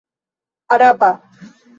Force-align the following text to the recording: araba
araba 0.73 1.11